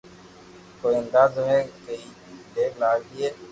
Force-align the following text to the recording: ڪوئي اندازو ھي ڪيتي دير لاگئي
ڪوئي 0.79 0.95
اندازو 1.01 1.41
ھي 1.49 1.59
ڪيتي 1.83 2.09
دير 2.53 2.71
لاگئي 2.81 3.27